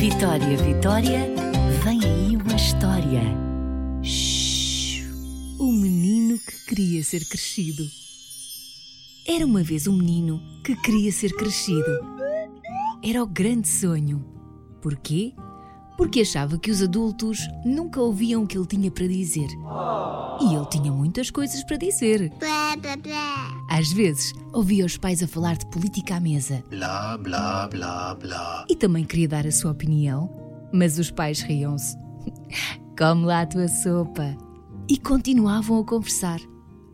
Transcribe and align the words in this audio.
Vitória, 0.00 0.56
Vitória, 0.56 1.26
vem 1.84 2.00
aí 2.02 2.34
uma 2.34 2.56
história. 2.56 3.20
Shhh. 4.02 5.04
O 5.58 5.70
menino 5.70 6.38
que 6.38 6.64
queria 6.64 7.04
ser 7.04 7.22
crescido. 7.28 7.86
Era 9.28 9.44
uma 9.44 9.62
vez 9.62 9.86
um 9.86 9.92
menino 9.92 10.40
que 10.64 10.74
queria 10.74 11.12
ser 11.12 11.36
crescido. 11.36 11.84
Era 13.04 13.22
o 13.22 13.26
grande 13.26 13.68
sonho. 13.68 14.24
Porquê? 14.80 15.34
Porque 15.96 16.20
achava 16.22 16.58
que 16.58 16.70
os 16.70 16.82
adultos 16.82 17.38
nunca 17.64 18.00
ouviam 18.00 18.42
o 18.42 18.46
que 18.46 18.56
ele 18.56 18.66
tinha 18.66 18.90
para 18.90 19.06
dizer. 19.06 19.48
E 20.40 20.54
ele 20.54 20.66
tinha 20.70 20.90
muitas 20.90 21.30
coisas 21.30 21.62
para 21.64 21.76
dizer. 21.76 22.30
Blá, 22.38 22.74
blá, 22.76 22.96
blá. 22.96 23.50
Às 23.68 23.92
vezes, 23.92 24.32
ouvia 24.52 24.86
os 24.86 24.96
pais 24.96 25.22
a 25.22 25.28
falar 25.28 25.56
de 25.58 25.66
política 25.66 26.16
à 26.16 26.20
mesa 26.20 26.64
Bla 26.70 27.16
bla 27.18 27.68
bla 27.68 28.14
bla. 28.14 28.64
e 28.68 28.74
também 28.74 29.04
queria 29.04 29.28
dar 29.28 29.46
a 29.46 29.52
sua 29.52 29.70
opinião, 29.72 30.30
mas 30.72 30.98
os 30.98 31.10
pais 31.10 31.40
riam-se. 31.42 31.96
Come 32.98 33.26
lá 33.26 33.42
a 33.42 33.46
tua 33.46 33.68
sopa. 33.68 34.36
E 34.88 34.98
continuavam 34.98 35.78
a 35.80 35.84
conversar. 35.84 36.40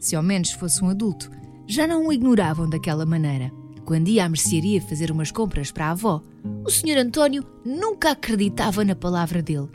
Se 0.01 0.15
ao 0.15 0.23
menos 0.23 0.51
fosse 0.53 0.85
um 0.85 0.91
adulto, 0.91 1.31
já 1.67 1.87
não 1.87 2.07
o 2.07 2.13
ignoravam 2.13 2.69
daquela 2.69 3.07
maneira. 3.07 3.51
Quando 3.87 4.09
ia 4.09 4.25
à 4.25 4.29
mercearia 4.29 4.83
fazer 4.83 5.13
umas 5.13 5.31
compras 5.31 5.71
para 5.71 5.87
a 5.87 5.91
avó, 5.93 6.21
o 6.65 6.69
Sr. 6.69 6.99
António 6.99 7.47
nunca 7.65 8.11
acreditava 8.11 8.85
na 8.85 8.97
palavra 8.97 9.41
dele. 9.41 9.69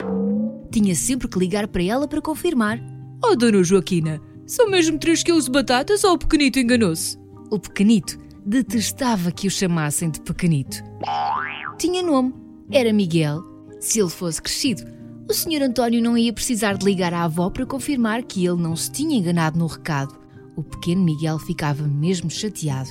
Tinha 0.70 0.94
sempre 0.94 1.26
que 1.26 1.38
ligar 1.38 1.66
para 1.66 1.82
ela 1.82 2.06
para 2.06 2.20
confirmar. 2.20 2.78
Oh, 3.24 3.34
Dona 3.34 3.62
Joaquina, 3.64 4.20
são 4.46 4.68
mesmo 4.68 4.98
3 4.98 5.22
quilos 5.22 5.46
de 5.46 5.50
batatas 5.50 6.04
ou 6.04 6.12
o 6.12 6.18
pequenito 6.18 6.58
enganou-se? 6.58 7.16
O 7.50 7.58
pequenito 7.58 8.18
detestava 8.44 9.32
que 9.32 9.46
o 9.46 9.50
chamassem 9.50 10.10
de 10.10 10.20
pequenito. 10.20 10.82
Tinha 11.78 12.02
nome, 12.02 12.34
era 12.70 12.92
Miguel. 12.92 13.42
Se 13.80 13.98
ele 13.98 14.10
fosse 14.10 14.42
crescido, 14.42 14.82
o 15.26 15.32
Sr. 15.32 15.62
António 15.62 16.02
não 16.02 16.18
ia 16.18 16.34
precisar 16.34 16.74
de 16.74 16.84
ligar 16.84 17.14
à 17.14 17.24
avó 17.24 17.48
para 17.48 17.64
confirmar 17.64 18.22
que 18.24 18.44
ele 18.44 18.60
não 18.60 18.76
se 18.76 18.90
tinha 18.90 19.16
enganado 19.16 19.58
no 19.58 19.66
recado. 19.66 20.20
O 20.54 20.62
pequeno 20.62 21.02
Miguel 21.02 21.38
ficava 21.38 21.88
mesmo 21.88 22.30
chateado. 22.30 22.90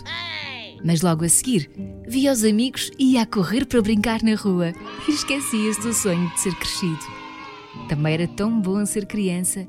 Mas 0.84 1.02
logo 1.02 1.24
a 1.24 1.30
seguir, 1.30 1.70
via 2.08 2.32
os 2.32 2.44
amigos 2.44 2.92
e 2.98 3.14
ia 3.14 3.22
a 3.22 3.26
correr 3.26 3.66
para 3.66 3.82
brincar 3.82 4.24
na 4.24 4.36
rua 4.36 4.74
e 5.08 5.12
esquecia-se 5.12 5.82
do 5.82 5.94
sonho 5.94 6.30
de 6.32 6.40
ser 6.40 6.56
crescido. 6.56 7.06
Também 7.88 8.14
era 8.14 8.28
tão 8.28 8.60
bom 8.60 8.86
ser 8.86 9.06
criança. 9.06 9.68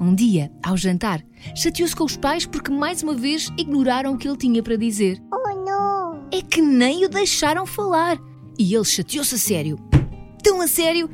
Um 0.00 0.14
dia, 0.14 0.50
ao 0.62 0.76
jantar, 0.76 1.22
chateou-se 1.54 1.94
com 1.94 2.04
os 2.04 2.16
pais 2.16 2.46
porque 2.46 2.70
mais 2.70 3.02
uma 3.02 3.14
vez 3.14 3.52
ignoraram 3.56 4.14
o 4.14 4.18
que 4.18 4.26
ele 4.26 4.36
tinha 4.36 4.62
para 4.62 4.76
dizer. 4.76 5.22
Oh, 5.32 5.64
não. 5.64 6.26
É 6.32 6.42
que 6.42 6.60
nem 6.60 7.04
o 7.04 7.08
deixaram 7.08 7.64
falar. 7.64 8.18
E 8.58 8.74
ele 8.74 8.84
chateou-se 8.84 9.34
a 9.34 9.38
sério. 9.38 9.78
Tão 10.42 10.60
a 10.60 10.66
sério 10.66 11.08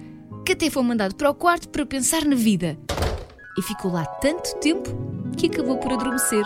que 0.44 0.52
até 0.52 0.70
foi 0.70 0.82
mandado 0.82 1.14
para 1.14 1.30
o 1.30 1.34
quarto 1.34 1.68
para 1.68 1.84
pensar 1.84 2.24
na 2.24 2.36
vida. 2.36 2.78
E 3.58 3.62
ficou 3.62 3.92
lá 3.92 4.04
tanto 4.04 4.54
tempo 4.56 4.90
que 5.36 5.46
acabou 5.46 5.76
por 5.78 5.92
adormecer. 5.92 6.44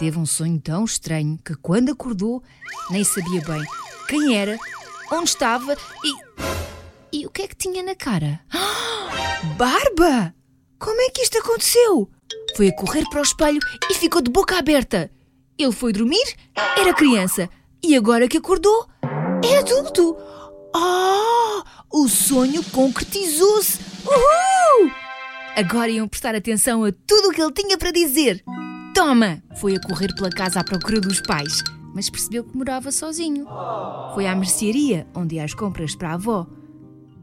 Teve 0.00 0.18
um 0.18 0.24
sonho 0.24 0.58
tão 0.58 0.86
estranho 0.86 1.38
que 1.44 1.54
quando 1.56 1.92
acordou 1.92 2.42
nem 2.88 3.04
sabia 3.04 3.42
bem 3.42 3.62
quem 4.08 4.34
era, 4.34 4.56
onde 5.12 5.28
estava 5.28 5.76
e. 6.02 6.14
E 7.12 7.26
o 7.26 7.30
que 7.30 7.42
é 7.42 7.46
que 7.46 7.54
tinha 7.54 7.82
na 7.82 7.94
cara? 7.94 8.40
Barba! 9.58 10.34
Como 10.78 10.98
é 11.02 11.10
que 11.10 11.20
isto 11.20 11.36
aconteceu? 11.36 12.10
Foi 12.56 12.68
a 12.68 12.74
correr 12.74 13.04
para 13.10 13.20
o 13.20 13.22
espelho 13.22 13.60
e 13.90 13.94
ficou 13.94 14.22
de 14.22 14.30
boca 14.30 14.56
aberta. 14.56 15.10
Ele 15.58 15.70
foi 15.70 15.92
dormir, 15.92 16.34
era 16.78 16.94
criança, 16.94 17.50
e 17.82 17.94
agora 17.94 18.26
que 18.26 18.38
acordou, 18.38 18.88
é 19.44 19.58
adulto. 19.58 20.16
Ah! 20.74 21.62
O 21.92 22.08
sonho 22.08 22.64
concretizou-se! 22.70 23.78
Uhul! 24.06 24.90
Agora 25.54 25.90
iam 25.90 26.08
prestar 26.08 26.34
atenção 26.34 26.84
a 26.84 26.92
tudo 27.06 27.28
o 27.28 27.32
que 27.32 27.42
ele 27.42 27.52
tinha 27.52 27.76
para 27.76 27.90
dizer. 27.90 28.42
Toma! 29.00 29.42
Foi 29.56 29.74
a 29.74 29.80
correr 29.80 30.14
pela 30.14 30.28
casa 30.28 30.60
à 30.60 30.62
procura 30.62 31.00
dos 31.00 31.22
pais, 31.22 31.64
mas 31.94 32.10
percebeu 32.10 32.44
que 32.44 32.54
morava 32.54 32.92
sozinho. 32.92 33.46
Foi 34.12 34.26
à 34.26 34.36
mercearia, 34.36 35.06
onde 35.14 35.36
ia 35.36 35.44
às 35.44 35.54
compras 35.54 35.94
para 35.94 36.10
a 36.10 36.12
avó, 36.12 36.46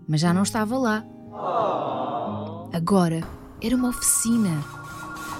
mas 0.07 0.21
já 0.21 0.33
não 0.33 0.41
estava 0.41 0.75
lá. 0.75 1.05
Agora 2.73 3.21
era 3.61 3.75
uma 3.75 3.89
oficina. 3.89 4.65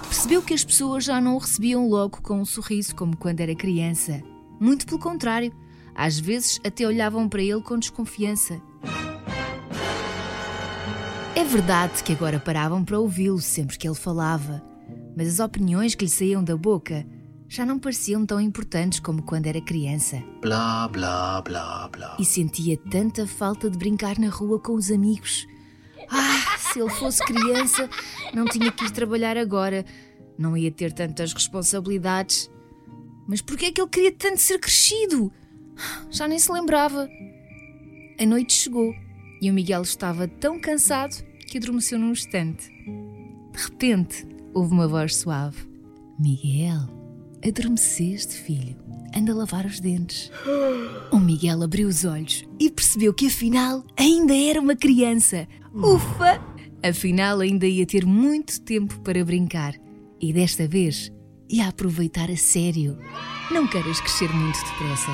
Percebeu 0.03 0.43
que 0.43 0.53
as 0.53 0.63
pessoas 0.63 1.05
já 1.05 1.19
não 1.19 1.33
o 1.33 1.39
recebiam 1.39 1.89
logo 1.89 2.21
com 2.21 2.39
um 2.39 2.45
sorriso 2.45 2.95
como 2.95 3.17
quando 3.17 3.41
era 3.41 3.55
criança. 3.55 4.21
Muito 4.59 4.85
pelo 4.85 4.99
contrário, 4.99 5.51
às 5.95 6.19
vezes 6.19 6.59
até 6.63 6.85
olhavam 6.85 7.27
para 7.27 7.41
ele 7.41 7.63
com 7.63 7.79
desconfiança. 7.79 8.61
É 11.35 11.43
verdade 11.43 12.03
que 12.03 12.13
agora 12.13 12.39
paravam 12.39 12.85
para 12.85 12.99
ouvi-lo 12.99 13.41
sempre 13.41 13.75
que 13.75 13.87
ele 13.87 13.95
falava, 13.95 14.61
mas 15.15 15.27
as 15.27 15.39
opiniões 15.39 15.95
que 15.95 16.05
lhe 16.05 16.11
saíam 16.11 16.43
da 16.43 16.55
boca 16.55 17.05
já 17.49 17.65
não 17.65 17.79
pareciam 17.79 18.25
tão 18.25 18.41
importantes 18.41 18.99
como 18.99 19.23
quando 19.23 19.47
era 19.47 19.61
criança. 19.61 20.21
Bla 20.41 20.87
bla 20.87 21.41
bla 21.41 21.87
bla. 21.87 22.17
E 22.19 22.25
sentia 22.25 22.77
tanta 22.77 23.25
falta 23.25 23.69
de 23.69 23.77
brincar 23.77 24.19
na 24.19 24.29
rua 24.29 24.59
com 24.59 24.73
os 24.73 24.91
amigos. 24.91 25.47
Ah, 26.09 26.57
se 26.57 26.79
ele 26.79 26.89
fosse 26.89 27.23
criança, 27.23 27.89
não 28.33 28.45
tinha 28.45 28.71
que 28.71 28.85
ir 28.85 28.91
trabalhar 28.91 29.37
agora. 29.37 29.85
Não 30.37 30.55
ia 30.55 30.71
ter 30.71 30.93
tantas 30.93 31.33
responsabilidades. 31.33 32.49
Mas 33.27 33.41
por 33.41 33.57
que 33.57 33.65
é 33.65 33.71
que 33.71 33.81
ele 33.81 33.89
queria 33.89 34.11
tanto 34.11 34.39
ser 34.39 34.59
crescido? 34.59 35.31
Já 36.09 36.27
nem 36.27 36.39
se 36.39 36.51
lembrava. 36.51 37.07
A 38.19 38.25
noite 38.25 38.53
chegou 38.53 38.93
e 39.41 39.49
o 39.49 39.53
Miguel 39.53 39.81
estava 39.81 40.27
tão 40.27 40.59
cansado 40.59 41.23
que 41.47 41.57
adormeceu 41.57 41.97
num 41.97 42.11
instante. 42.11 42.69
De 43.51 43.63
repente, 43.63 44.27
houve 44.57 44.73
uma 44.73 44.87
voz 44.87 45.15
suave: 45.15 45.57
Miguel, 46.19 46.87
adormeceste, 47.45 48.35
filho. 48.35 48.75
Anda 49.15 49.31
a 49.31 49.35
lavar 49.35 49.65
os 49.65 49.79
dentes. 49.79 50.31
O 51.11 51.17
Miguel 51.17 51.63
abriu 51.63 51.87
os 51.87 52.03
olhos 52.03 52.45
e 52.59 52.69
percebeu 52.69 53.13
que 53.13 53.27
afinal 53.27 53.85
ainda 53.97 54.35
era 54.35 54.59
uma 54.59 54.75
criança. 54.75 55.47
Ufa! 55.73 56.41
Afinal, 56.83 57.39
ainda 57.39 57.65
ia 57.65 57.85
ter 57.85 58.05
muito 58.05 58.61
tempo 58.61 58.99
para 58.99 59.23
brincar 59.23 59.73
e 60.21 60.33
desta 60.33 60.67
vez 60.67 61.11
ia 61.49 61.67
aproveitar 61.67 62.29
a 62.29 62.35
sério. 62.35 62.97
Não 63.49 63.65
queiras 63.67 64.01
crescer 64.01 64.29
muito 64.35 64.59
depressa, 64.59 65.11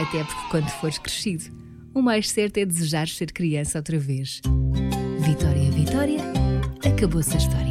até 0.00 0.24
porque 0.24 0.48
quando 0.50 0.68
fores 0.80 0.98
crescido, 0.98 1.44
o 1.94 2.00
mais 2.00 2.30
certo 2.30 2.56
é 2.58 2.64
desejar 2.64 3.06
ser 3.06 3.32
criança 3.32 3.78
outra 3.78 3.98
vez. 3.98 4.40
Vitória, 5.20 5.70
Vitória, 5.70 6.20
acabou-se 6.84 7.34
a 7.34 7.38
história. 7.38 7.65